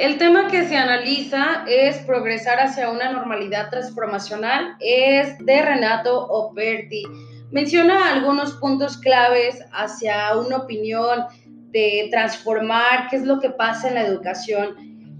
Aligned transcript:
El 0.00 0.16
tema 0.18 0.48
que 0.48 0.66
se 0.66 0.76
analiza 0.76 1.64
es 1.66 1.98
progresar 1.98 2.58
hacia 2.58 2.90
una 2.90 3.12
normalidad 3.12 3.70
transformacional, 3.70 4.76
es 4.80 5.38
de 5.44 5.62
Renato 5.62 6.26
Operti. 6.26 7.02
Menciona 7.50 8.12
algunos 8.12 8.52
puntos 8.54 8.96
claves 8.96 9.62
hacia 9.72 10.36
una 10.36 10.58
opinión 10.58 11.26
de 11.70 12.08
transformar 12.10 13.08
qué 13.10 13.16
es 13.16 13.24
lo 13.24 13.40
que 13.40 13.50
pasa 13.50 13.88
en 13.88 13.94
la 13.94 14.06
educación. 14.06 14.76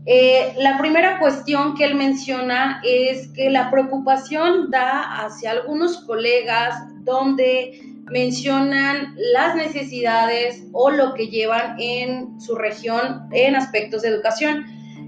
Eh, 0.06 0.54
la 0.56 0.78
primera 0.78 1.18
cuestión 1.18 1.74
que 1.74 1.84
él 1.84 1.94
menciona 1.94 2.80
es 2.84 3.28
que 3.28 3.50
la 3.50 3.70
preocupación 3.70 4.70
da 4.70 5.24
hacia 5.24 5.50
algunos 5.50 5.98
colegas 6.04 6.74
donde 7.04 7.89
mencionan 8.10 9.14
las 9.16 9.54
necesidades 9.54 10.64
o 10.72 10.90
lo 10.90 11.14
que 11.14 11.28
llevan 11.28 11.76
en 11.78 12.40
su 12.40 12.54
región 12.54 13.28
en 13.32 13.54
aspectos 13.56 14.02
de 14.02 14.08
educación. 14.08 14.64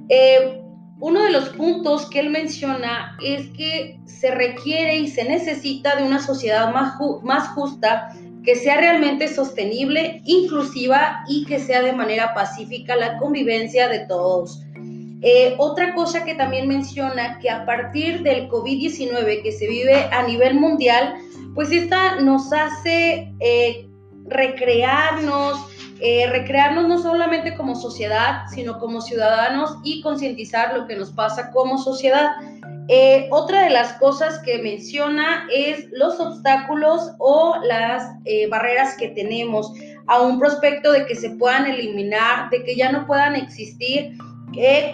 Eh, 0.08 0.62
uno 1.00 1.24
de 1.24 1.30
los 1.30 1.48
puntos 1.50 2.08
que 2.08 2.20
él 2.20 2.30
menciona 2.30 3.16
es 3.24 3.48
que 3.56 3.98
se 4.06 4.30
requiere 4.30 4.98
y 4.98 5.08
se 5.08 5.24
necesita 5.24 5.96
de 5.96 6.04
una 6.04 6.20
sociedad 6.20 6.72
más, 6.72 6.94
más 7.24 7.48
justa, 7.48 8.14
que 8.44 8.54
sea 8.54 8.76
realmente 8.76 9.28
sostenible, 9.28 10.20
inclusiva 10.24 11.24
y 11.28 11.44
que 11.44 11.58
sea 11.58 11.82
de 11.82 11.92
manera 11.92 12.34
pacífica 12.34 12.96
la 12.96 13.18
convivencia 13.18 13.88
de 13.88 14.00
todos. 14.06 14.62
Eh, 15.24 15.54
otra 15.58 15.94
cosa 15.94 16.24
que 16.24 16.34
también 16.34 16.66
menciona 16.66 17.38
que 17.38 17.48
a 17.48 17.64
partir 17.64 18.22
del 18.22 18.48
COVID-19 18.48 19.42
que 19.42 19.52
se 19.52 19.68
vive 19.68 20.08
a 20.10 20.24
nivel 20.24 20.54
mundial, 20.54 21.14
pues 21.54 21.70
esta 21.70 22.16
nos 22.20 22.52
hace 22.52 23.32
eh, 23.38 23.88
recrearnos, 24.24 25.64
eh, 26.00 26.26
recrearnos 26.28 26.88
no 26.88 26.98
solamente 26.98 27.56
como 27.56 27.76
sociedad, 27.76 28.42
sino 28.52 28.80
como 28.80 29.00
ciudadanos 29.00 29.76
y 29.84 30.02
concientizar 30.02 30.76
lo 30.76 30.88
que 30.88 30.96
nos 30.96 31.12
pasa 31.12 31.52
como 31.52 31.78
sociedad. 31.78 32.32
Eh, 32.88 33.28
otra 33.30 33.62
de 33.62 33.70
las 33.70 33.92
cosas 33.94 34.40
que 34.40 34.58
menciona 34.58 35.46
es 35.54 35.86
los 35.92 36.18
obstáculos 36.18 37.12
o 37.18 37.54
las 37.62 38.10
barreras 38.50 38.96
que 38.96 39.08
tenemos 39.08 39.72
a 40.08 40.20
un 40.20 40.40
prospecto 40.40 40.90
de 40.90 41.06
que 41.06 41.14
se 41.14 41.30
puedan 41.30 41.66
eliminar, 41.66 42.50
de 42.50 42.64
que 42.64 42.74
ya 42.74 42.90
no 42.90 43.06
puedan 43.06 43.36
existir, 43.36 44.16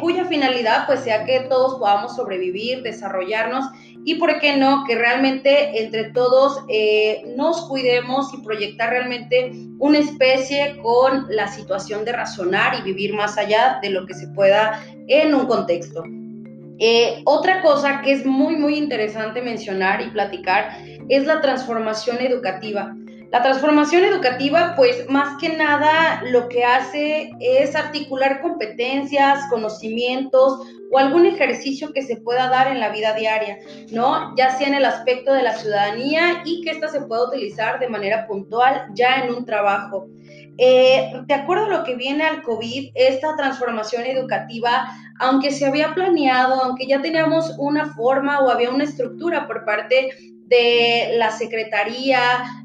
cuya 0.00 0.24
finalidad 0.26 0.86
pues 0.86 1.00
sea 1.00 1.24
que 1.24 1.40
todos 1.40 1.78
podamos 1.78 2.16
sobrevivir, 2.16 2.82
desarrollarnos 2.82 3.66
y 4.04 4.14
por 4.14 4.38
qué 4.40 4.56
no, 4.56 4.84
que 4.86 4.94
realmente 4.94 5.82
entre 5.82 6.12
todos 6.12 6.62
eh, 6.68 7.22
nos 7.36 7.68
cuidemos 7.68 8.32
y 8.32 8.38
proyectar 8.38 8.90
realmente 8.90 9.52
una 9.78 9.98
especie 9.98 10.78
con 10.82 11.26
la 11.28 11.48
situación 11.48 12.04
de 12.04 12.12
razonar 12.12 12.78
y 12.78 12.82
vivir 12.82 13.14
más 13.14 13.36
allá 13.36 13.78
de 13.82 13.90
lo 13.90 14.06
que 14.06 14.14
se 14.14 14.28
pueda 14.28 14.82
en 15.08 15.34
un 15.34 15.46
contexto. 15.46 16.04
Eh, 16.80 17.22
otra 17.24 17.60
cosa 17.60 18.02
que 18.02 18.12
es 18.12 18.24
muy, 18.24 18.56
muy 18.56 18.76
interesante 18.76 19.42
mencionar 19.42 20.00
y 20.00 20.10
platicar 20.10 20.78
es 21.08 21.26
la 21.26 21.40
transformación 21.40 22.18
educativa. 22.20 22.94
La 23.30 23.42
transformación 23.42 24.04
educativa, 24.04 24.72
pues 24.74 25.08
más 25.10 25.36
que 25.38 25.50
nada 25.50 26.22
lo 26.30 26.48
que 26.48 26.64
hace 26.64 27.30
es 27.40 27.76
articular 27.76 28.40
competencias, 28.40 29.44
conocimientos 29.50 30.60
o 30.90 30.98
algún 30.98 31.26
ejercicio 31.26 31.92
que 31.92 32.02
se 32.02 32.16
pueda 32.16 32.48
dar 32.48 32.68
en 32.68 32.80
la 32.80 32.88
vida 32.88 33.12
diaria, 33.12 33.58
¿no? 33.92 34.34
Ya 34.34 34.56
sea 34.56 34.68
en 34.68 34.74
el 34.74 34.86
aspecto 34.86 35.34
de 35.34 35.42
la 35.42 35.52
ciudadanía 35.52 36.40
y 36.46 36.62
que 36.62 36.70
ésta 36.70 36.88
se 36.88 37.02
pueda 37.02 37.28
utilizar 37.28 37.78
de 37.78 37.90
manera 37.90 38.26
puntual 38.26 38.86
ya 38.94 39.16
en 39.16 39.34
un 39.34 39.44
trabajo. 39.44 40.06
Eh, 40.56 41.12
de 41.26 41.34
acuerdo 41.34 41.66
a 41.66 41.68
lo 41.68 41.84
que 41.84 41.96
viene 41.96 42.24
al 42.24 42.42
COVID, 42.42 42.92
esta 42.94 43.36
transformación 43.36 44.06
educativa, 44.06 44.88
aunque 45.20 45.50
se 45.50 45.66
había 45.66 45.94
planeado, 45.94 46.64
aunque 46.64 46.86
ya 46.86 47.02
teníamos 47.02 47.54
una 47.58 47.92
forma 47.92 48.40
o 48.40 48.50
había 48.50 48.70
una 48.70 48.84
estructura 48.84 49.46
por 49.46 49.66
parte 49.66 50.08
de 50.46 51.10
la 51.16 51.30
Secretaría, 51.30 52.20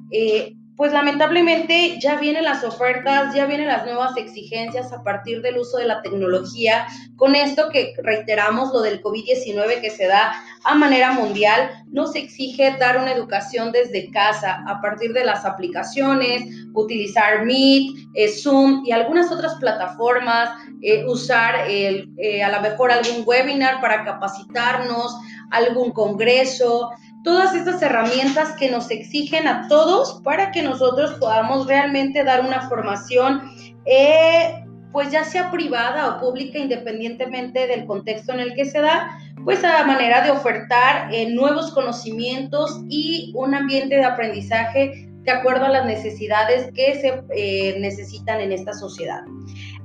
eh, 0.09 0.55
pues 0.75 0.91
lamentablemente 0.91 1.99
ya 1.99 2.17
vienen 2.17 2.45
las 2.45 2.63
ofertas, 2.63 3.35
ya 3.35 3.45
vienen 3.45 3.67
las 3.67 3.85
nuevas 3.85 4.17
exigencias 4.17 4.91
a 4.91 5.03
partir 5.03 5.41
del 5.41 5.59
uso 5.59 5.77
de 5.77 5.85
la 5.85 6.01
tecnología, 6.01 6.87
con 7.15 7.35
esto 7.35 7.69
que 7.69 7.93
reiteramos 8.01 8.73
lo 8.73 8.81
del 8.81 9.01
COVID-19 9.01 9.81
que 9.81 9.91
se 9.91 10.07
da 10.07 10.33
a 10.63 10.75
manera 10.75 11.11
mundial, 11.11 11.69
nos 11.91 12.15
exige 12.15 12.75
dar 12.79 12.97
una 12.97 13.11
educación 13.11 13.71
desde 13.71 14.09
casa 14.09 14.63
a 14.67 14.81
partir 14.81 15.13
de 15.13 15.25
las 15.25 15.45
aplicaciones, 15.45 16.43
utilizar 16.73 17.45
Meet, 17.45 18.07
eh, 18.15 18.29
Zoom 18.29 18.83
y 18.85 18.91
algunas 18.91 19.31
otras 19.31 19.55
plataformas, 19.55 20.49
eh, 20.81 21.05
usar 21.05 21.69
el, 21.69 22.09
a 22.43 22.49
lo 22.49 22.61
mejor 22.61 22.91
algún 22.91 23.23
webinar 23.25 23.79
para 23.79 24.03
capacitarnos, 24.03 25.15
algún 25.51 25.91
congreso, 25.91 26.89
todas 27.23 27.55
estas 27.55 27.81
herramientas 27.81 28.53
que 28.53 28.69
nos 28.69 28.91
exigen 28.91 29.47
a 29.47 29.67
todos 29.67 30.21
para 30.23 30.51
que 30.51 30.61
nosotros 30.61 31.13
podamos 31.19 31.67
realmente 31.67 32.23
dar 32.23 32.41
una 32.41 32.67
formación, 32.67 33.41
eh, 33.85 34.65
pues 34.91 35.09
ya 35.11 35.23
sea 35.23 35.49
privada 35.49 36.15
o 36.15 36.19
pública, 36.19 36.59
independientemente 36.59 37.65
del 37.67 37.85
contexto 37.85 38.33
en 38.33 38.41
el 38.41 38.53
que 38.53 38.65
se 38.65 38.79
da, 38.79 39.17
pues 39.43 39.63
a 39.63 39.85
manera 39.85 40.21
de 40.21 40.31
ofertar 40.31 41.13
eh, 41.13 41.33
nuevos 41.33 41.71
conocimientos 41.71 42.81
y 42.89 43.33
un 43.35 43.55
ambiente 43.55 43.95
de 43.95 44.05
aprendizaje 44.05 45.09
de 45.23 45.31
acuerdo 45.31 45.65
a 45.65 45.69
las 45.69 45.85
necesidades 45.85 46.69
que 46.73 46.99
se 46.99 47.23
eh, 47.35 47.77
necesitan 47.79 48.41
en 48.41 48.51
esta 48.51 48.73
sociedad. 48.73 49.21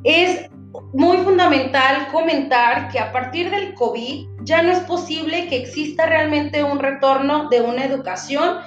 Es 0.05 0.51
muy 0.93 1.19
fundamental 1.19 2.09
comentar 2.13 2.89
que 2.89 2.99
a 2.99 3.13
partir 3.13 3.51
del 3.51 3.75
COVID 3.75 4.27
ya 4.43 4.63
no 4.63 4.71
es 4.71 4.81
posible 4.81 5.49
que 5.49 5.57
exista 5.57 6.07
realmente 6.07 6.63
un 6.63 6.79
retorno 6.79 7.49
de 7.49 7.61
una 7.61 7.85
educación 7.85 8.59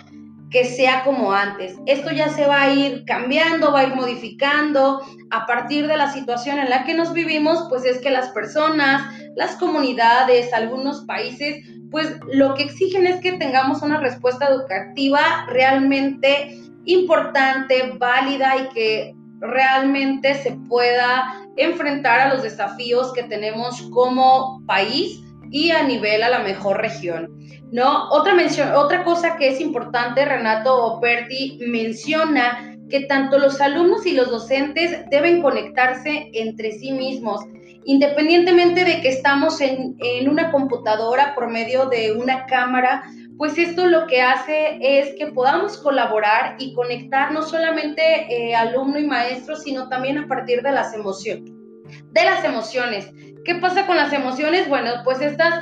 que 0.49 0.65
sea 0.65 1.03
como 1.03 1.31
antes. 1.31 1.77
Esto 1.85 2.11
ya 2.11 2.29
se 2.29 2.45
va 2.45 2.63
a 2.63 2.73
ir 2.73 3.05
cambiando, 3.05 3.71
va 3.71 3.79
a 3.79 3.87
ir 3.87 3.95
modificando 3.95 5.01
a 5.31 5.45
partir 5.45 5.87
de 5.87 5.95
la 5.95 6.11
situación 6.11 6.59
en 6.59 6.69
la 6.69 6.83
que 6.83 6.93
nos 6.93 7.13
vivimos, 7.13 7.67
pues 7.69 7.85
es 7.85 7.99
que 7.99 8.11
las 8.11 8.29
personas, 8.29 9.13
las 9.35 9.55
comunidades, 9.55 10.53
algunos 10.53 11.05
países, 11.05 11.65
pues 11.89 12.19
lo 12.33 12.53
que 12.53 12.63
exigen 12.63 13.07
es 13.07 13.21
que 13.21 13.33
tengamos 13.33 13.81
una 13.81 13.99
respuesta 13.99 14.47
educativa 14.47 15.45
realmente 15.47 16.59
importante, 16.83 17.93
válida 17.97 18.55
y 18.57 18.73
que 18.73 19.15
realmente 19.41 20.35
se 20.35 20.51
pueda 20.69 21.47
enfrentar 21.57 22.19
a 22.19 22.33
los 22.33 22.43
desafíos 22.43 23.11
que 23.13 23.23
tenemos 23.23 23.81
como 23.91 24.63
país 24.65 25.19
y 25.49 25.71
a 25.71 25.83
nivel 25.83 26.23
a 26.23 26.29
la 26.29 26.39
mejor 26.39 26.77
región. 26.77 27.29
¿no? 27.71 28.09
Otra, 28.09 28.33
mención, 28.33 28.73
otra 28.75 29.03
cosa 29.03 29.37
que 29.37 29.49
es 29.49 29.59
importante, 29.59 30.25
Renato 30.25 30.85
Operti 30.85 31.59
menciona 31.67 32.77
que 32.89 33.01
tanto 33.01 33.39
los 33.39 33.61
alumnos 33.61 34.05
y 34.05 34.11
los 34.11 34.29
docentes 34.29 35.05
deben 35.09 35.41
conectarse 35.41 36.29
entre 36.33 36.73
sí 36.73 36.91
mismos, 36.91 37.41
independientemente 37.85 38.83
de 38.83 39.01
que 39.01 39.09
estamos 39.09 39.61
en, 39.61 39.95
en 39.99 40.29
una 40.29 40.51
computadora 40.51 41.33
por 41.33 41.49
medio 41.49 41.85
de 41.85 42.11
una 42.11 42.45
cámara 42.45 43.03
pues 43.41 43.57
esto 43.57 43.87
lo 43.87 44.05
que 44.05 44.21
hace 44.21 44.77
es 44.79 45.15
que 45.17 45.25
podamos 45.25 45.75
colaborar 45.77 46.57
y 46.59 46.75
conectar 46.75 47.31
no 47.31 47.41
solamente 47.41 48.03
eh, 48.29 48.55
alumno 48.55 48.99
y 48.99 49.07
maestro, 49.07 49.55
sino 49.55 49.89
también 49.89 50.19
a 50.19 50.27
partir 50.27 50.61
de 50.61 50.71
las 50.71 50.93
emociones. 50.93 51.51
De 52.11 52.23
las 52.23 52.45
emociones. 52.45 53.11
¿Qué 53.43 53.55
pasa 53.55 53.87
con 53.87 53.97
las 53.97 54.13
emociones? 54.13 54.69
Bueno, 54.69 54.91
pues 55.03 55.21
estas 55.21 55.55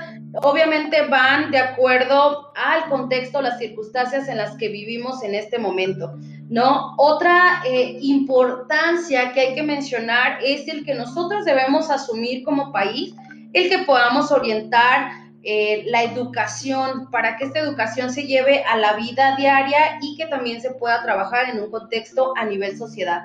obviamente 0.44 1.04
van 1.04 1.52
de 1.52 1.60
acuerdo 1.60 2.52
al 2.54 2.90
contexto, 2.90 3.42
las 3.42 3.58
circunstancias 3.60 4.28
en 4.28 4.40
las 4.40 4.58
que 4.58 4.68
vivimos 4.68 5.24
en 5.24 5.34
este 5.34 5.58
momento, 5.58 6.12
¿no? 6.50 6.96
Otra 6.98 7.62
eh, 7.66 7.98
importancia 8.02 9.32
que 9.32 9.40
hay 9.40 9.56
que 9.56 9.64
mencionar 9.64 10.40
es 10.44 10.68
el 10.68 10.84
que 10.84 10.96
nosotros 10.96 11.46
debemos 11.46 11.90
asumir 11.90 12.44
como 12.44 12.74
país, 12.74 13.16
el 13.54 13.70
que 13.70 13.86
podamos 13.86 14.34
orientar 14.34 15.29
eh, 15.44 15.84
la 15.88 16.04
educación, 16.04 17.10
para 17.12 17.38
que 17.38 17.46
esta 17.46 17.60
educación 17.60 18.12
se 18.12 18.28
lleve 18.28 18.64
a 18.64 18.78
la 18.78 18.94
vida 18.94 19.36
diaria 19.38 19.98
y 20.02 20.18
que 20.18 20.26
también 20.26 20.62
se 20.62 20.72
pueda 20.72 21.02
trabajar 21.02 21.50
en 21.50 21.62
un 21.62 21.72
contexto 21.72 22.34
a 22.38 22.46
nivel 22.46 22.78
sociedad. 22.78 23.24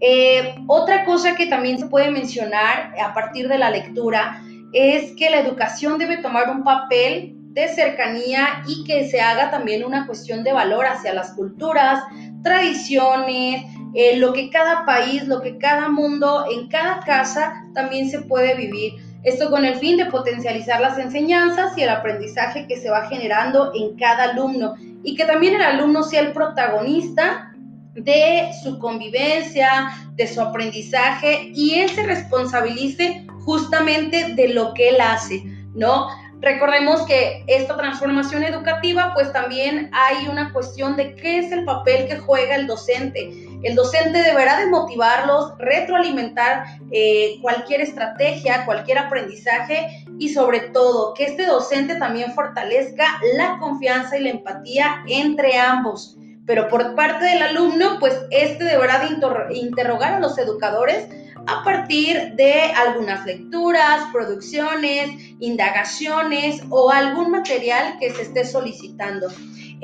Eh, 0.00 0.54
otra 0.66 1.04
cosa 1.04 1.34
que 1.34 1.46
también 1.46 1.78
se 1.78 1.86
puede 1.86 2.10
mencionar 2.10 2.94
a 3.00 3.14
partir 3.14 3.48
de 3.48 3.58
la 3.58 3.70
lectura 3.70 4.42
es 4.72 5.12
que 5.16 5.30
la 5.30 5.40
educación 5.40 5.98
debe 5.98 6.18
tomar 6.18 6.50
un 6.50 6.64
papel 6.64 7.34
de 7.54 7.68
cercanía 7.68 8.62
y 8.66 8.84
que 8.84 9.08
se 9.08 9.20
haga 9.20 9.50
también 9.50 9.84
una 9.84 10.06
cuestión 10.06 10.42
de 10.42 10.52
valor 10.52 10.84
hacia 10.86 11.14
las 11.14 11.32
culturas, 11.34 12.02
tradiciones, 12.42 13.64
eh, 13.94 14.16
lo 14.16 14.32
que 14.32 14.50
cada 14.50 14.84
país, 14.84 15.26
lo 15.28 15.40
que 15.40 15.56
cada 15.56 15.88
mundo, 15.88 16.44
en 16.50 16.68
cada 16.68 16.98
casa 17.00 17.64
también 17.72 18.10
se 18.10 18.22
puede 18.22 18.56
vivir. 18.56 18.94
Esto 19.24 19.50
con 19.50 19.64
el 19.64 19.76
fin 19.76 19.96
de 19.96 20.06
potencializar 20.06 20.80
las 20.80 20.98
enseñanzas 20.98 21.76
y 21.78 21.82
el 21.82 21.88
aprendizaje 21.88 22.66
que 22.66 22.76
se 22.76 22.90
va 22.90 23.08
generando 23.08 23.72
en 23.74 23.96
cada 23.96 24.30
alumno 24.30 24.74
y 25.02 25.16
que 25.16 25.24
también 25.24 25.54
el 25.54 25.62
alumno 25.62 26.02
sea 26.02 26.20
el 26.20 26.32
protagonista 26.32 27.50
de 27.94 28.50
su 28.62 28.78
convivencia, 28.78 29.92
de 30.16 30.26
su 30.26 30.40
aprendizaje 30.40 31.52
y 31.54 31.74
él 31.74 31.88
se 31.90 32.02
responsabilice 32.02 33.26
justamente 33.44 34.34
de 34.34 34.48
lo 34.48 34.74
que 34.74 34.90
él 34.90 35.00
hace, 35.00 35.42
¿no? 35.74 36.08
Recordemos 36.40 37.02
que 37.06 37.42
esta 37.46 37.74
transformación 37.76 38.42
educativa, 38.42 39.12
pues 39.14 39.32
también 39.32 39.90
hay 39.94 40.28
una 40.28 40.52
cuestión 40.52 40.96
de 40.96 41.14
qué 41.14 41.38
es 41.38 41.50
el 41.52 41.64
papel 41.64 42.06
que 42.06 42.18
juega 42.18 42.56
el 42.56 42.66
docente. 42.66 43.30
El 43.64 43.74
docente 43.74 44.22
deberá 44.22 44.60
de 44.60 44.66
motivarlos, 44.66 45.56
retroalimentar 45.58 46.66
eh, 46.90 47.38
cualquier 47.40 47.80
estrategia, 47.80 48.66
cualquier 48.66 48.98
aprendizaje 48.98 50.04
y 50.18 50.28
sobre 50.28 50.60
todo 50.60 51.14
que 51.14 51.24
este 51.24 51.46
docente 51.46 51.96
también 51.96 52.34
fortalezca 52.34 53.06
la 53.36 53.58
confianza 53.58 54.18
y 54.18 54.24
la 54.24 54.30
empatía 54.30 55.02
entre 55.08 55.58
ambos. 55.58 56.18
Pero 56.46 56.68
por 56.68 56.94
parte 56.94 57.24
del 57.24 57.42
alumno, 57.42 57.96
pues 58.00 58.20
este 58.30 58.64
deberá 58.64 58.98
de 58.98 59.56
interrogar 59.56 60.12
a 60.12 60.20
los 60.20 60.36
educadores 60.36 61.08
a 61.46 61.64
partir 61.64 62.34
de 62.34 62.52
algunas 62.76 63.24
lecturas, 63.24 64.02
producciones, 64.12 65.10
indagaciones 65.40 66.62
o 66.68 66.90
algún 66.90 67.30
material 67.30 67.98
que 67.98 68.10
se 68.10 68.22
esté 68.22 68.44
solicitando. 68.44 69.28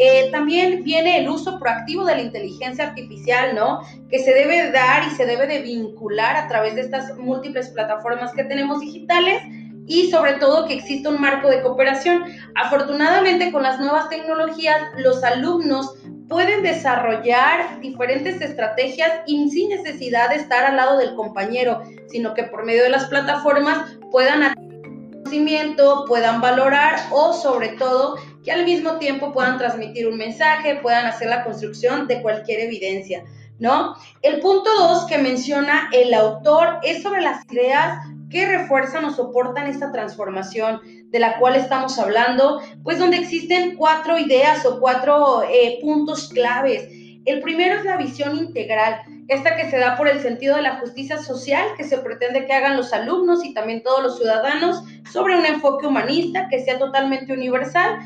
Eh, 0.03 0.31
también 0.31 0.83
viene 0.83 1.19
el 1.19 1.29
uso 1.29 1.59
proactivo 1.59 2.07
de 2.07 2.15
la 2.15 2.23
inteligencia 2.23 2.87
artificial, 2.89 3.55
¿no? 3.55 3.83
Que 4.09 4.19
se 4.19 4.33
debe 4.33 4.71
dar 4.71 5.07
y 5.07 5.11
se 5.11 5.27
debe 5.27 5.47
de 5.47 5.61
vincular 5.61 6.37
a 6.37 6.49
través 6.49 6.75
de 6.75 6.81
estas 6.81 7.19
múltiples 7.19 7.69
plataformas 7.69 8.33
que 8.33 8.45
tenemos 8.45 8.81
digitales 8.81 9.43
y 9.87 10.11
sobre 10.11 10.35
todo 10.35 10.67
que 10.67 10.73
exista 10.73 11.11
un 11.11 11.21
marco 11.21 11.49
de 11.49 11.61
cooperación. 11.61 12.25
Afortunadamente 12.55 13.53
con 13.53 13.63
las 13.63 13.79
nuevas 13.79 14.09
tecnologías 14.09 14.79
los 14.97 15.23
alumnos 15.23 15.95
pueden 16.31 16.63
desarrollar 16.63 17.79
diferentes 17.83 18.41
estrategias 18.41 19.13
y 19.27 19.51
sin 19.51 19.69
necesidad 19.69 20.31
de 20.31 20.37
estar 20.37 20.65
al 20.65 20.77
lado 20.77 20.97
del 20.97 21.15
compañero, 21.15 21.83
sino 22.09 22.33
que 22.33 22.45
por 22.45 22.65
medio 22.65 22.85
de 22.85 22.89
las 22.89 23.05
plataformas 23.05 23.99
puedan 24.11 24.55
conocimiento, 25.31 26.07
puedan 26.09 26.41
valorar 26.41 26.99
o 27.13 27.33
sobre 27.33 27.69
todo 27.71 28.17
que 28.45 28.53
al 28.53 28.65
mismo 28.65 28.99
tiempo 28.99 29.33
puedan 29.33 29.59
transmitir 29.59 30.09
un 30.09 30.17
mensaje, 30.17 30.77
puedan 30.77 31.07
hacer 31.07 31.29
la 31.29 31.45
construcción 31.45 32.07
de 32.07 32.23
cualquier 32.23 32.61
evidencia, 32.61 33.25
¿no? 33.59 33.95
El 34.23 34.41
punto 34.41 34.71
dos 34.79 35.07
que 35.07 35.19
menciona 35.19 35.91
el 35.93 36.15
autor 36.15 36.79
es 36.83 37.03
sobre 37.03 37.23
las 37.23 37.45
ideas 37.51 37.99
que 38.31 38.47
refuerzan 38.47 39.05
o 39.05 39.13
soportan 39.13 39.67
esta 39.67 39.93
transformación 39.93 40.81
de 41.11 41.19
la 41.19 41.39
cual 41.39 41.57
estamos 41.57 41.99
hablando, 41.99 42.63
pues 42.85 42.99
donde 42.99 43.19
existen 43.19 43.77
cuatro 43.77 44.19
ideas 44.19 44.65
o 44.65 44.81
cuatro 44.81 45.43
eh, 45.43 45.79
puntos 45.83 46.29
claves. 46.29 46.89
El 47.27 47.43
primero 47.43 47.77
es 47.77 47.85
la 47.85 47.97
visión 47.97 48.39
integral, 48.39 49.03
esta 49.29 49.57
que 49.57 49.69
se 49.69 49.79
da 49.79 49.97
por 49.97 50.09
el 50.09 50.21
sentido 50.21 50.57
de 50.57 50.63
la 50.63 50.77
justicia 50.77 51.19
social 51.19 51.69
que 51.77 51.85
se 51.85 51.99
pretende 51.99 52.47
que 52.47 52.53
hagan 52.53 52.77
los 52.77 52.93
alumnos 52.93 53.45
y 53.45 53.53
también 53.53 53.83
todos 53.83 54.03
los 54.03 54.17
ciudadanos 54.17 54.83
sobre 55.13 55.37
un 55.37 55.45
enfoque 55.45 55.87
humanista 55.87 56.49
que 56.49 56.65
sea 56.65 56.79
totalmente 56.79 57.33
universal 57.33 57.99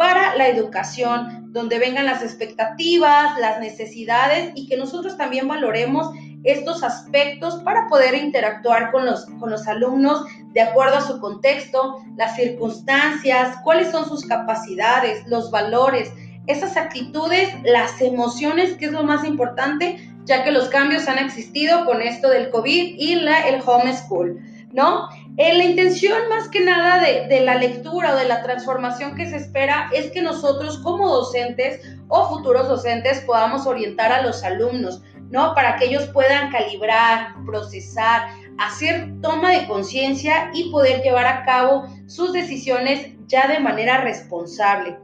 para 0.00 0.34
la 0.34 0.48
educación, 0.48 1.52
donde 1.52 1.78
vengan 1.78 2.06
las 2.06 2.22
expectativas, 2.22 3.38
las 3.38 3.60
necesidades 3.60 4.50
y 4.54 4.66
que 4.66 4.78
nosotros 4.78 5.18
también 5.18 5.46
valoremos 5.46 6.10
estos 6.42 6.82
aspectos 6.82 7.56
para 7.64 7.86
poder 7.86 8.14
interactuar 8.14 8.92
con 8.92 9.04
los, 9.04 9.26
con 9.38 9.50
los 9.50 9.68
alumnos 9.68 10.24
de 10.54 10.62
acuerdo 10.62 10.96
a 10.96 11.06
su 11.06 11.20
contexto, 11.20 11.98
las 12.16 12.34
circunstancias, 12.34 13.58
cuáles 13.62 13.90
son 13.90 14.08
sus 14.08 14.24
capacidades, 14.24 15.22
los 15.26 15.50
valores, 15.50 16.10
esas 16.46 16.78
actitudes, 16.78 17.50
las 17.64 18.00
emociones, 18.00 18.78
que 18.78 18.86
es 18.86 18.92
lo 18.92 19.02
más 19.02 19.26
importante, 19.26 19.98
ya 20.24 20.44
que 20.44 20.50
los 20.50 20.70
cambios 20.70 21.08
han 21.08 21.18
existido 21.18 21.84
con 21.84 22.00
esto 22.00 22.30
del 22.30 22.48
COVID 22.48 22.94
y 22.96 23.16
la, 23.16 23.46
el 23.48 23.60
homeschool, 23.66 24.40
¿no? 24.72 25.10
Eh, 25.42 25.54
la 25.54 25.64
intención 25.64 26.28
más 26.28 26.48
que 26.48 26.60
nada 26.60 27.02
de, 27.02 27.26
de 27.26 27.40
la 27.40 27.54
lectura 27.54 28.12
o 28.12 28.16
de 28.18 28.28
la 28.28 28.42
transformación 28.42 29.14
que 29.14 29.24
se 29.24 29.36
espera 29.36 29.88
es 29.90 30.10
que 30.10 30.20
nosotros 30.20 30.76
como 30.82 31.08
docentes 31.08 31.80
o 32.08 32.28
futuros 32.28 32.68
docentes 32.68 33.22
podamos 33.22 33.66
orientar 33.66 34.12
a 34.12 34.20
los 34.20 34.44
alumnos, 34.44 35.02
¿no? 35.30 35.54
Para 35.54 35.76
que 35.76 35.86
ellos 35.86 36.08
puedan 36.08 36.50
calibrar, 36.50 37.34
procesar, 37.46 38.28
hacer 38.58 39.14
toma 39.22 39.52
de 39.52 39.66
conciencia 39.66 40.50
y 40.52 40.70
poder 40.70 41.00
llevar 41.00 41.24
a 41.24 41.42
cabo 41.46 41.84
sus 42.06 42.34
decisiones 42.34 43.06
ya 43.26 43.48
de 43.48 43.60
manera 43.60 44.02
responsable, 44.02 44.98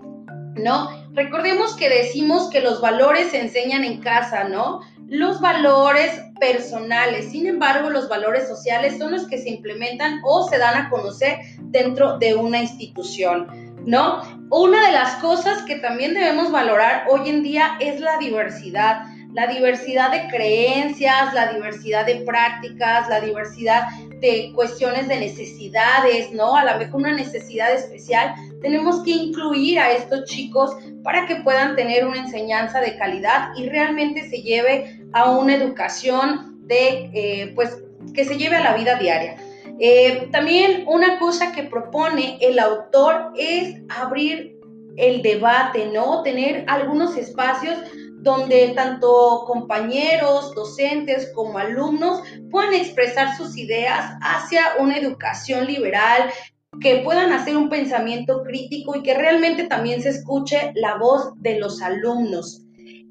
¿no? 0.57 0.91
Recordemos 1.15 1.75
que 1.77 1.89
decimos 1.89 2.51
que 2.51 2.61
los 2.61 2.83
valores 2.83 3.31
se 3.31 3.41
enseñan 3.41 3.85
en 3.85 4.03
casa, 4.03 4.45
¿no? 4.45 4.83
Los 5.09 5.41
valores 5.41 6.21
personales, 6.41 7.31
sin 7.31 7.47
embargo, 7.47 7.91
los 7.91 8.09
valores 8.09 8.49
sociales 8.49 8.99
son 8.99 9.13
los 9.13 9.27
que 9.29 9.39
se 9.39 9.51
implementan 9.51 10.21
o 10.25 10.49
se 10.49 10.59
dan 10.59 10.77
a 10.77 10.91
conocer 10.91 11.39
dentro 11.71 12.19
de 12.19 12.35
una 12.35 12.61
institución, 12.61 13.47
¿no? 13.87 14.23
Una 14.51 14.85
de 14.87 14.93
las 14.93 15.15
cosas 15.17 15.63
que 15.63 15.77
también 15.77 16.15
debemos 16.15 16.51
valorar 16.51 17.07
hoy 17.09 17.29
en 17.29 17.43
día 17.43 17.77
es 17.81 18.01
la 18.01 18.19
diversidad 18.19 19.05
la 19.37 19.47
diversidad 19.49 20.11
de 20.13 20.29
creencias, 20.29 21.35
la 21.35 21.53
diversidad 21.53 22.07
de 22.07 22.23
prácticas, 22.25 23.07
la 23.11 23.21
diversidad 23.21 23.87
de 24.23 24.51
cuestiones 24.55 25.09
de 25.09 25.21
necesidades, 25.21 26.33
¿no? 26.33 26.57
A 26.57 26.65
lo 26.65 26.79
mejor 26.79 27.03
una 27.03 27.13
necesidad 27.13 27.71
especial, 27.75 28.35
tenemos 28.67 29.05
que 29.05 29.13
incluir 29.13 29.79
a 29.79 29.93
estos 29.93 30.25
chicos 30.25 30.77
para 31.05 31.25
que 31.25 31.37
puedan 31.37 31.77
tener 31.77 32.05
una 32.05 32.19
enseñanza 32.19 32.81
de 32.81 32.97
calidad 32.99 33.51
y 33.57 33.69
realmente 33.69 34.29
se 34.29 34.43
lleve 34.43 35.01
a 35.13 35.31
una 35.31 35.55
educación 35.55 36.67
de, 36.67 37.11
eh, 37.15 37.53
pues, 37.55 37.81
que 38.13 38.25
se 38.25 38.37
lleve 38.37 38.57
a 38.57 38.65
la 38.65 38.75
vida 38.75 38.97
diaria. 38.97 39.37
Eh, 39.79 40.29
también 40.33 40.83
una 40.89 41.21
cosa 41.21 41.53
que 41.53 41.63
propone 41.63 42.39
el 42.41 42.59
autor 42.59 43.33
es 43.37 43.77
abrir 43.89 44.59
el 44.97 45.23
debate, 45.23 45.87
¿no? 45.93 46.25
Tener 46.25 46.65
algunos 46.67 47.17
espacios 47.17 47.79
donde 48.17 48.73
tanto 48.75 49.45
compañeros, 49.47 50.53
docentes 50.57 51.31
como 51.37 51.59
alumnos 51.59 52.21
puedan 52.51 52.75
expresar 52.75 53.37
sus 53.37 53.57
ideas 53.57 54.17
hacia 54.23 54.73
una 54.81 54.97
educación 54.97 55.69
liberal, 55.69 56.33
que 56.81 56.99
puedan 56.99 57.33
hacer 57.33 57.57
un 57.57 57.69
pensamiento 57.69 58.43
crítico 58.43 58.97
y 58.97 59.03
que 59.03 59.15
realmente 59.15 59.65
también 59.65 60.03
se 60.03 60.11
escuche 60.11 60.73
la 60.75 60.97
voz 60.97 61.33
de 61.37 61.59
los 61.59 61.83
alumnos. 61.83 62.63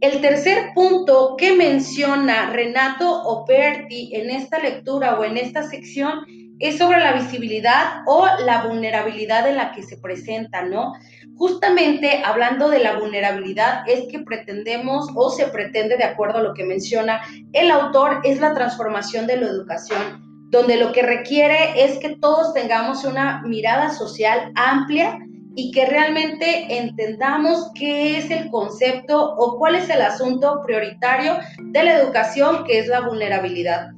El 0.02 0.22
tercer 0.22 0.74
punto 0.74 1.36
que 1.38 1.56
menciona 1.56 2.52
Renato 2.52 3.24
Operti 3.24 4.12
en 4.14 4.30
esta 4.30 4.60
lectura 4.60 5.18
o 5.18 5.24
en 5.24 5.38
esta 5.38 5.64
sección 5.64 6.26
es 6.60 6.78
sobre 6.78 7.00
la 7.00 7.14
visibilidad 7.14 8.04
o 8.06 8.26
la 8.46 8.66
vulnerabilidad 8.66 9.48
en 9.48 9.58
la 9.58 9.72
que 9.72 9.84
se 9.84 9.98
presenta, 9.98 10.64
¿no? 10.64 10.94
Justamente 11.38 12.22
hablando 12.24 12.70
de 12.70 12.80
la 12.80 12.98
vulnerabilidad 12.98 13.88
es 13.88 14.06
que 14.10 14.20
pretendemos 14.20 15.10
o 15.16 15.30
se 15.30 15.48
pretende, 15.48 15.98
de 15.98 16.06
acuerdo 16.06 16.40
a 16.40 16.44
lo 16.44 16.54
que 16.54 16.64
menciona 16.64 17.22
el 17.52 17.72
autor, 17.72 18.22
es 18.24 18.40
la 18.40 18.54
transformación 18.54 19.28
de 19.28 19.38
la 19.38 19.48
educación, 19.48 20.25
donde 20.56 20.78
lo 20.78 20.94
que 20.94 21.02
requiere 21.02 21.84
es 21.84 22.00
que 22.00 22.16
todos 22.16 22.54
tengamos 22.54 23.04
una 23.04 23.42
mirada 23.46 23.90
social 23.90 24.54
amplia 24.56 25.20
y 25.54 25.72
que 25.72 25.86
realmente 25.86 26.78
entendamos 26.78 27.72
qué 27.76 28.18
es 28.18 28.32
el 28.32 28.50
concepto 28.50 29.36
o 29.36 29.58
cuál 29.58 29.76
es 29.76 29.90
el 29.90 30.02
asunto 30.02 30.62
prioritario 30.66 31.34
de 31.60 31.84
la 31.84 32.00
educación, 32.00 32.64
que 32.64 32.80
es 32.80 32.88
la 32.88 33.02
vulnerabilidad. 33.02 33.90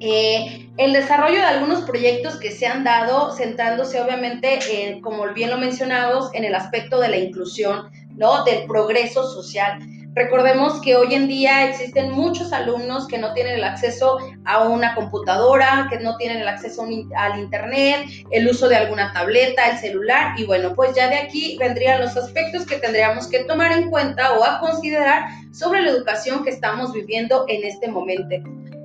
Eh, 0.00 0.68
el 0.76 0.92
desarrollo 0.92 1.36
de 1.36 1.46
algunos 1.46 1.82
proyectos 1.82 2.36
que 2.36 2.50
se 2.50 2.66
han 2.66 2.84
dado, 2.84 3.32
centrándose 3.32 3.98
obviamente, 3.98 4.58
eh, 4.70 5.00
como 5.02 5.26
bien 5.32 5.48
lo 5.48 5.56
mencionamos, 5.56 6.28
en 6.34 6.44
el 6.44 6.54
aspecto 6.54 7.00
de 7.00 7.08
la 7.08 7.16
inclusión, 7.16 7.90
¿no? 8.14 8.44
Del 8.44 8.66
progreso 8.66 9.26
social. 9.26 9.78
Recordemos 10.14 10.80
que 10.80 10.94
hoy 10.94 11.12
en 11.12 11.26
día 11.26 11.68
existen 11.68 12.12
muchos 12.12 12.52
alumnos 12.52 13.08
que 13.08 13.18
no 13.18 13.32
tienen 13.32 13.54
el 13.54 13.64
acceso 13.64 14.18
a 14.44 14.60
una 14.68 14.94
computadora, 14.94 15.88
que 15.90 15.98
no 15.98 16.16
tienen 16.16 16.38
el 16.38 16.46
acceso 16.46 16.86
al 17.16 17.40
Internet, 17.40 18.06
el 18.30 18.48
uso 18.48 18.68
de 18.68 18.76
alguna 18.76 19.12
tableta, 19.12 19.68
el 19.70 19.78
celular, 19.78 20.38
y 20.38 20.44
bueno, 20.44 20.72
pues 20.74 20.94
ya 20.94 21.08
de 21.08 21.16
aquí 21.16 21.56
vendrían 21.58 22.00
los 22.00 22.16
aspectos 22.16 22.64
que 22.64 22.76
tendríamos 22.76 23.26
que 23.26 23.42
tomar 23.44 23.72
en 23.72 23.90
cuenta 23.90 24.34
o 24.34 24.44
a 24.44 24.60
considerar 24.60 25.24
sobre 25.52 25.82
la 25.82 25.90
educación 25.90 26.44
que 26.44 26.50
estamos 26.50 26.92
viviendo 26.92 27.44
en 27.48 27.64
este 27.64 27.88
momento. 27.88 28.36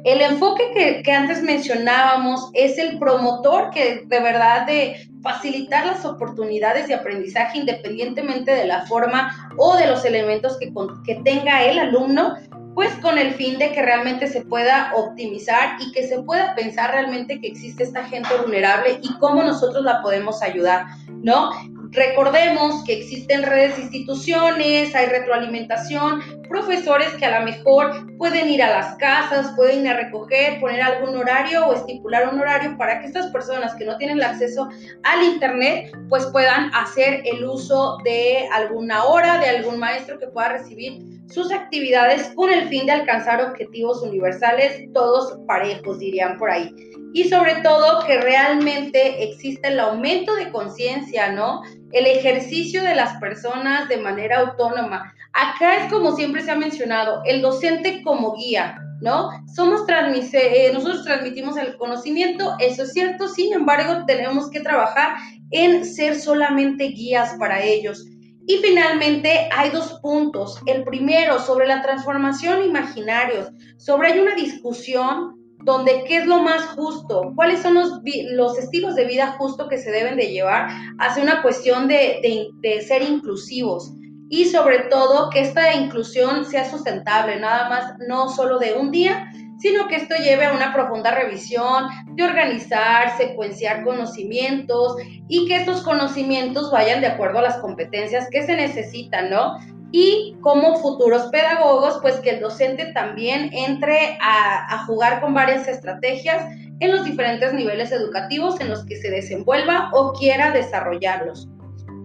El 0.05 0.21
enfoque 0.21 1.01
que, 1.03 1.11
antes 1.11 1.43
mencionábamos 1.43 2.49
es 2.53 2.77
el 2.77 2.97
promotor 2.99 3.69
que 3.71 4.03
de 4.05 4.19
verdad 4.21 4.65
de 4.65 5.09
facilitar 5.21 5.85
las 5.85 6.05
oportunidades 6.05 6.87
de 6.87 6.93
aprendizaje 6.93 7.57
independientemente 7.57 8.51
de 8.51 8.65
la 8.65 8.85
forma 8.85 9.51
o 9.57 9.75
de 9.75 9.87
los 9.87 10.05
elementos 10.05 10.57
que, 10.57 10.71
que 11.05 11.15
tenga 11.23 11.65
el 11.65 11.79
alumno, 11.79 12.35
pues 12.75 12.93
con 13.01 13.17
el 13.17 13.33
fin 13.33 13.59
de 13.59 13.73
que 13.73 13.81
realmente 13.81 14.27
se 14.27 14.41
pueda 14.41 14.93
optimizar 14.95 15.77
y 15.81 15.91
que 15.91 16.07
se 16.07 16.21
pueda 16.21 16.55
pensar 16.55 16.91
realmente 16.91 17.41
que 17.41 17.47
existe 17.47 17.83
esta 17.83 18.05
gente 18.05 18.29
vulnerable 18.41 18.99
y 19.01 19.13
cómo 19.19 19.43
nosotros 19.43 19.83
la 19.83 20.01
podemos 20.01 20.41
ayudar, 20.41 20.85
¿no? 21.21 21.51
Recordemos 21.91 22.83
que 22.85 22.93
existen 22.93 23.43
redes 23.43 23.77
instituciones, 23.79 24.95
hay 24.95 25.07
retroalimentación, 25.07 26.21
profesores 26.49 27.13
que 27.13 27.25
a 27.25 27.39
lo 27.39 27.45
mejor 27.45 28.17
pueden 28.17 28.49
ir 28.49 28.61
a 28.61 28.69
las 28.69 28.95
casas, 28.95 29.53
pueden 29.55 29.85
ir 29.85 29.89
a 29.89 29.97
recoger, 29.97 30.59
poner 30.59 30.81
algún 30.81 31.15
horario 31.15 31.67
o 31.67 31.73
estipular 31.73 32.27
un 32.33 32.39
horario 32.39 32.77
para 32.77 32.99
que 32.99 33.07
estas 33.07 33.27
personas 33.27 33.75
que 33.75 33.85
no 33.85 33.97
tienen 33.97 34.21
acceso 34.21 34.67
al 35.03 35.23
Internet, 35.23 35.91
pues 36.09 36.25
puedan 36.27 36.73
hacer 36.73 37.21
el 37.25 37.45
uso 37.45 37.97
de 38.03 38.47
alguna 38.51 39.05
hora, 39.05 39.37
de 39.37 39.49
algún 39.49 39.79
maestro 39.79 40.19
que 40.19 40.27
pueda 40.27 40.49
recibir 40.49 41.03
sus 41.29 41.51
actividades 41.51 42.31
con 42.35 42.51
el 42.51 42.67
fin 42.69 42.87
de 42.87 42.93
alcanzar 42.93 43.41
objetivos 43.41 44.01
universales, 44.01 44.91
todos 44.93 45.37
parejos, 45.47 45.99
dirían 45.99 46.37
por 46.37 46.49
ahí. 46.49 46.73
Y 47.13 47.29
sobre 47.29 47.55
todo 47.61 48.05
que 48.05 48.19
realmente 48.19 49.23
existe 49.23 49.67
el 49.67 49.79
aumento 49.79 50.35
de 50.35 50.51
conciencia, 50.51 51.31
¿no? 51.31 51.61
El 51.91 52.05
ejercicio 52.05 52.83
de 52.83 52.95
las 52.95 53.19
personas 53.19 53.87
de 53.89 53.97
manera 53.97 54.39
autónoma. 54.39 55.13
Acá 55.33 55.85
es 55.85 55.91
como 55.91 56.15
siempre 56.15 56.41
se 56.41 56.51
ha 56.51 56.55
mencionado, 56.55 57.21
el 57.25 57.41
docente 57.41 58.01
como 58.03 58.35
guía, 58.35 58.77
¿no? 58.99 59.29
Somos 59.55 59.81
eh, 59.87 60.71
nosotros 60.73 61.03
transmitimos 61.03 61.57
el 61.57 61.77
conocimiento, 61.77 62.55
eso 62.59 62.83
es 62.83 62.93
cierto, 62.93 63.27
sin 63.27 63.53
embargo, 63.53 64.05
tenemos 64.05 64.49
que 64.49 64.59
trabajar 64.59 65.17
en 65.51 65.85
ser 65.85 66.15
solamente 66.15 66.85
guías 66.85 67.35
para 67.39 67.63
ellos. 67.63 68.05
Y 68.47 68.57
finalmente 68.57 69.47
hay 69.55 69.69
dos 69.69 69.99
puntos. 70.01 70.59
El 70.65 70.83
primero, 70.83 71.39
sobre 71.39 71.67
la 71.67 71.83
transformación 71.83 72.63
imaginarios, 72.63 73.49
sobre 73.77 74.11
hay 74.11 74.19
una 74.19 74.33
discusión 74.33 75.35
donde 75.63 76.03
qué 76.07 76.17
es 76.17 76.25
lo 76.25 76.39
más 76.39 76.65
justo, 76.67 77.33
cuáles 77.35 77.61
son 77.61 77.75
los, 77.75 78.01
los 78.31 78.57
estilos 78.57 78.95
de 78.95 79.05
vida 79.05 79.35
justo 79.37 79.67
que 79.67 79.77
se 79.77 79.91
deben 79.91 80.15
de 80.15 80.31
llevar 80.31 80.69
hacia 80.97 81.21
una 81.21 81.41
cuestión 81.41 81.87
de, 81.87 82.49
de 82.61 82.81
ser 82.81 83.03
inclusivos 83.03 83.93
y 84.29 84.45
sobre 84.45 84.79
todo 84.81 85.29
que 85.29 85.41
esta 85.41 85.73
inclusión 85.73 86.45
sea 86.45 86.69
sustentable, 86.69 87.39
nada 87.39 87.67
más 87.67 87.93
no 88.07 88.29
solo 88.29 88.59
de 88.59 88.73
un 88.73 88.91
día, 88.91 89.31
sino 89.57 89.87
que 89.87 89.97
esto 89.97 90.15
lleve 90.15 90.45
a 90.45 90.53
una 90.53 90.73
profunda 90.73 91.11
revisión 91.11 91.87
de 92.13 92.23
organizar, 92.23 93.17
secuenciar 93.17 93.83
conocimientos 93.83 94.95
y 95.27 95.47
que 95.47 95.57
estos 95.57 95.81
conocimientos 95.81 96.71
vayan 96.71 97.01
de 97.01 97.07
acuerdo 97.07 97.39
a 97.39 97.43
las 97.43 97.57
competencias 97.57 98.27
que 98.31 98.45
se 98.45 98.55
necesitan, 98.55 99.29
¿no? 99.29 99.57
Y 99.91 100.37
como 100.41 100.77
futuros 100.77 101.23
pedagogos, 101.31 101.97
pues 102.01 102.17
que 102.17 102.29
el 102.29 102.39
docente 102.39 102.93
también 102.93 103.49
entre 103.51 104.17
a, 104.21 104.73
a 104.73 104.85
jugar 104.85 105.19
con 105.19 105.33
varias 105.33 105.67
estrategias 105.67 106.45
en 106.79 106.91
los 106.91 107.03
diferentes 107.03 107.53
niveles 107.53 107.91
educativos 107.91 108.61
en 108.61 108.69
los 108.69 108.85
que 108.85 108.95
se 108.95 109.09
desenvuelva 109.09 109.89
o 109.93 110.13
quiera 110.13 110.51
desarrollarlos. 110.51 111.49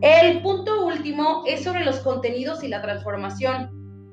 El 0.05 0.43
punto 0.43 0.85
último 0.85 1.45
es 1.47 1.65
sobre 1.65 1.83
los 1.83 2.01
contenidos 2.01 2.63
y 2.63 2.69
la 2.69 2.83
transformación. 2.83 3.71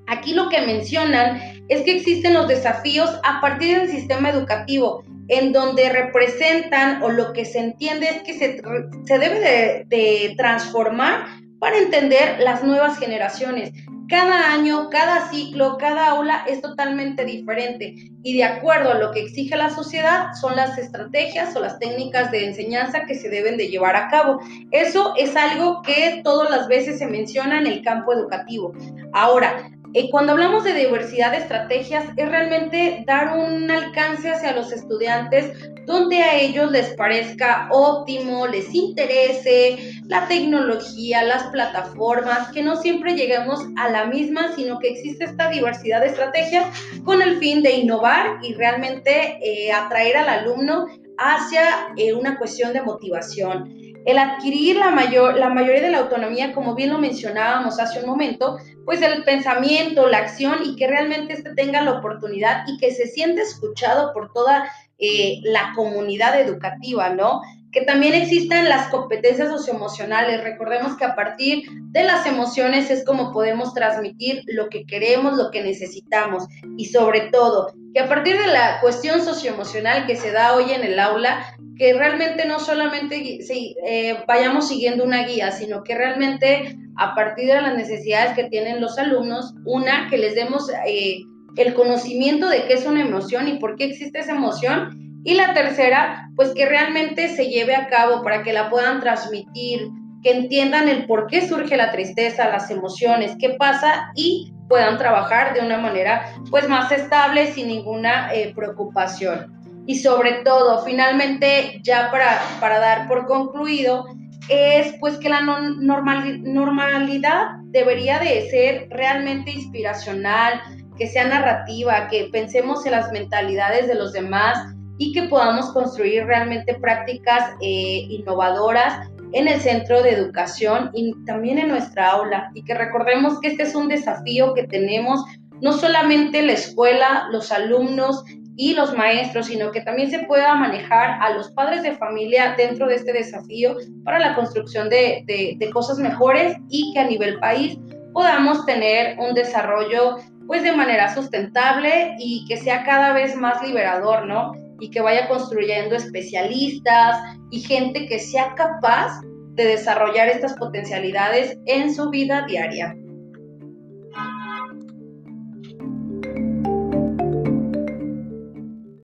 Aquí 0.08 0.34
lo 0.34 0.48
que 0.48 0.62
mencionan 0.62 1.42
es 1.68 1.82
que 1.82 1.98
existen 1.98 2.34
los 2.34 2.48
desafíos 2.48 3.20
a 3.26 3.42
partir 3.42 3.78
del 3.78 3.90
sistema 3.90 4.30
educativo, 4.30 5.04
en 5.28 5.52
donde 5.52 5.90
representan 5.90 7.04
o 7.04 7.10
lo 7.10 7.34
que 7.34 7.44
se 7.44 7.60
entiende 7.60 8.08
es 8.08 8.22
que 8.24 8.34
se, 8.34 9.20
debe 9.20 9.40
de, 9.42 9.86
de 9.88 10.34
transformar 10.38 11.26
para 11.60 11.78
entender 11.78 12.40
las 12.40 12.64
nuevas 12.64 12.98
generaciones. 12.98 13.74
Cada 14.12 14.52
año, 14.52 14.90
cada 14.90 15.30
ciclo, 15.30 15.78
cada 15.78 16.10
aula 16.10 16.44
es 16.46 16.60
totalmente 16.60 17.24
diferente 17.24 17.96
y 18.24 18.36
de 18.36 18.44
acuerdo 18.44 18.92
a 18.92 18.96
lo 18.96 19.12
que 19.12 19.22
exige 19.22 19.56
la 19.56 19.70
sociedad 19.70 20.34
son 20.34 20.58
las 20.58 20.78
estrategias 20.78 21.56
o 21.56 21.62
las 21.62 21.80
técnicas 21.80 22.30
de 22.30 22.46
enseñanza 22.46 23.06
que 23.06 23.16
se 23.16 23.30
deben 23.30 23.56
de 23.56 23.70
llevar 23.70 23.96
a 23.96 24.10
cabo. 24.10 24.42
Eso 24.72 25.14
es 25.16 25.38
algo 25.38 25.82
que 25.82 26.20
todas 26.26 26.50
las 26.50 26.68
veces 26.68 27.00
se 27.00 27.08
menciona 27.08 27.58
en 27.60 27.68
el 27.68 27.84
campo 27.84 28.12
educativo. 28.12 28.74
Ahora, 29.14 29.72
eh, 29.94 30.10
cuando 30.10 30.32
hablamos 30.32 30.64
de 30.64 30.74
diversidad 30.74 31.32
de 31.32 31.38
estrategias, 31.38 32.06
es 32.16 32.30
realmente 32.30 33.04
dar 33.06 33.38
un 33.38 33.70
alcance 33.70 34.30
hacia 34.30 34.54
los 34.54 34.72
estudiantes 34.72 35.54
donde 35.86 36.20
a 36.20 36.40
ellos 36.40 36.72
les 36.72 36.94
parezca 36.94 37.68
óptimo, 37.72 38.48
les 38.48 38.74
interese 38.74 39.78
la 40.08 40.28
tecnología, 40.28 41.24
las 41.24 41.44
plataformas, 41.48 42.52
que 42.52 42.64
no 42.64 42.76
siempre 42.76 43.16
lleguemos 43.16 43.60
a 43.78 43.90
la 43.90 44.06
misma, 44.06 44.56
sino 44.56 44.80
que 44.80 44.90
existe 44.90 45.26
esta 45.26 45.50
diversidad 45.50 46.02
de 46.02 46.08
estrategias 46.08 46.66
con 47.04 47.22
el 47.22 47.38
fin 47.38 47.62
de 47.62 47.72
innovar 47.72 48.38
y 48.44 48.54
realmente 48.54 49.40
eh, 49.42 49.72
atraer 49.72 50.18
al 50.18 50.30
alumno 50.30 50.88
hacia 51.18 51.94
eh, 51.98 52.14
una 52.14 52.38
cuestión 52.38 52.74
de 52.74 52.82
motivación. 52.82 53.81
El 54.06 54.18
adquirir 54.18 54.78
la, 54.78 54.90
mayor, 54.90 55.38
la 55.38 55.50
mayoría 55.50 55.82
de 55.82 55.92
la 55.92 56.00
autonomía, 56.00 56.54
como 56.54 56.76
bien 56.76 56.90
lo 56.90 56.98
mencionábamos 56.98 57.80
hace 57.80 58.00
un 58.00 58.08
momento, 58.08 58.58
pues 58.86 59.02
el 59.02 59.24
pensamiento, 59.24 60.08
la 60.08 60.20
acción 60.20 60.60
y 60.66 60.76
que 60.76 60.88
realmente 60.88 61.34
este 61.34 61.54
tenga 61.54 61.82
la 61.82 62.00
oportunidad 62.00 62.64
y 62.68 62.78
que 62.78 62.92
se 62.92 63.08
siente 63.08 63.42
escuchado 63.42 64.12
por 64.14 64.34
toda 64.34 64.72
eh, 64.98 65.40
la 65.44 65.74
comunidad 65.76 66.40
educativa, 66.40 67.10
¿no? 67.10 67.42
Que 67.72 67.82
también 67.82 68.14
existan 68.14 68.70
las 68.70 68.88
competencias 68.90 69.50
socioemocionales. 69.50 70.44
Recordemos 70.44 70.98
que 70.98 71.06
a 71.06 71.16
partir 71.16 71.64
de 71.92 72.04
las 72.04 72.26
emociones 72.26 72.92
es 72.92 73.06
como 73.06 73.32
podemos 73.32 73.74
transmitir 73.74 74.44
lo 74.48 74.70
que 74.70 74.86
queremos, 74.86 75.38
lo 75.38 75.52
que 75.52 75.64
necesitamos 75.64 76.46
y 76.78 76.86
sobre 76.86 77.30
todo 77.32 77.74
que 77.94 78.00
a 78.00 78.08
partir 78.08 78.38
de 78.40 78.48
la 78.48 78.80
cuestión 78.80 79.24
socioemocional 79.24 80.06
que 80.06 80.16
se 80.16 80.32
da 80.32 80.56
hoy 80.56 80.72
en 80.72 80.84
el 80.84 81.00
aula, 81.00 81.56
que 81.82 81.96
realmente 81.96 82.46
no 82.46 82.60
solamente 82.60 83.40
eh, 83.50 84.24
vayamos 84.28 84.68
siguiendo 84.68 85.04
una 85.04 85.24
guía, 85.24 85.50
sino 85.50 85.84
que 85.84 85.96
realmente 85.96 86.78
a 86.96 87.16
partir 87.16 87.48
de 87.48 87.60
las 87.60 87.76
necesidades 87.76 88.36
que 88.36 88.44
tienen 88.44 88.80
los 88.80 89.00
alumnos, 89.00 89.56
una, 89.66 90.08
que 90.08 90.20
les 90.20 90.36
demos 90.36 90.70
eh, 90.86 91.22
el 91.58 91.74
conocimiento 91.74 92.50
de 92.50 92.68
qué 92.68 92.74
es 92.74 92.86
una 92.86 93.02
emoción 93.02 93.48
y 93.48 93.58
por 93.58 93.78
qué 93.78 93.86
existe 93.86 94.20
esa 94.20 94.36
emoción, 94.36 94.92
y 95.24 95.34
la 95.34 95.56
tercera, 95.56 96.30
pues 96.36 96.54
que 96.54 96.68
realmente 96.68 97.30
se 97.30 97.48
lleve 97.48 97.74
a 97.74 97.88
cabo 97.88 98.22
para 98.22 98.44
que 98.44 98.54
la 98.54 98.70
puedan 98.70 99.00
transmitir, 99.00 99.88
que 100.22 100.34
entiendan 100.34 100.88
el 100.88 101.08
por 101.08 101.26
qué 101.26 101.48
surge 101.48 101.78
la 101.78 101.92
tristeza, 101.92 102.48
las 102.48 102.70
emociones, 102.70 103.36
qué 103.40 103.56
pasa 103.58 104.12
y 104.14 104.54
puedan 104.70 105.00
trabajar 105.00 105.56
de 105.56 105.62
una 105.62 105.80
manera 105.80 106.32
pues 106.52 106.70
más 106.70 106.92
estable 106.92 107.52
sin 107.52 107.70
ninguna 107.70 108.32
eh, 108.36 108.54
preocupación. 108.56 109.61
Y 109.92 109.96
sobre 109.96 110.36
todo, 110.46 110.86
finalmente, 110.86 111.82
ya 111.84 112.10
para, 112.12 112.40
para 112.62 112.80
dar 112.80 113.10
por 113.10 113.26
concluido, 113.26 114.06
es 114.48 114.96
pues 115.02 115.18
que 115.18 115.28
la 115.28 115.42
normalidad 115.42 117.58
debería 117.72 118.18
de 118.20 118.50
ser 118.50 118.88
realmente 118.90 119.52
inspiracional, 119.52 120.62
que 120.98 121.08
sea 121.08 121.28
narrativa, 121.28 122.08
que 122.08 122.30
pensemos 122.32 122.86
en 122.86 122.94
las 122.94 123.12
mentalidades 123.12 123.90
de 123.90 123.96
los 123.96 124.14
demás 124.14 124.74
y 124.98 125.12
que 125.12 125.24
podamos 125.24 125.74
construir 125.74 126.26
realmente 126.26 126.74
prácticas 126.76 127.52
eh, 127.60 128.08
innovadoras 128.10 129.10
en 129.34 129.50
el 129.50 129.60
centro 129.60 130.02
de 130.04 130.12
educación 130.12 130.92
y 130.94 131.14
también 131.26 131.60
en 131.60 131.68
nuestra 131.68 132.12
aula. 132.12 132.50
Y 132.56 132.64
que 132.64 132.76
recordemos 132.76 133.42
que 133.42 133.50
este 133.50 133.64
es 133.64 133.76
un 133.76 133.90
desafío 133.90 134.54
que 134.54 134.68
tenemos 134.68 135.22
no 135.60 135.74
solamente 135.74 136.42
la 136.42 136.54
escuela, 136.54 137.28
los 137.30 137.52
alumnos 137.52 138.24
y 138.62 138.76
los 138.76 138.96
maestros, 138.96 139.48
sino 139.48 139.72
que 139.72 139.82
también 139.82 140.12
se 140.12 140.20
pueda 140.20 140.54
manejar 140.54 141.18
a 141.20 141.34
los 141.34 141.50
padres 141.54 141.82
de 141.82 141.94
familia 141.94 142.54
dentro 142.56 142.86
de 142.86 142.94
este 142.94 143.12
desafío 143.12 143.76
para 144.04 144.20
la 144.20 144.36
construcción 144.36 144.88
de, 144.88 145.58
cosas 145.74 145.98
mejores 145.98 146.56
y 146.70 146.94
que 146.94 147.00
a 147.00 147.08
nivel 147.08 147.40
país 147.40 147.80
podamos 148.14 148.64
tener 148.68 149.18
un 149.18 149.34
desarrollo 149.34 150.18
pues 150.46 150.62
de 150.62 150.74
manera 150.74 151.12
sustentable 151.12 152.14
y 152.20 152.46
que 152.48 152.56
sea 152.58 152.84
cada 152.84 153.14
vez 153.14 153.36
más 153.36 153.64
liberador, 153.64 154.28
¿no? 154.28 154.52
y 154.80 154.92
que 154.92 155.02
vaya 155.02 155.28
construyendo 155.28 155.96
especialistas 155.96 157.18
y 157.50 157.62
gente 157.62 158.06
que 158.06 158.20
sea 158.20 158.54
capaz 158.54 159.22
de 159.56 159.66
desarrollar 159.66 160.28
estas 160.28 160.54
potencialidades 160.54 161.58
en 161.66 161.96
su 161.96 162.12
vida 162.12 162.46
diaria. 162.46 162.96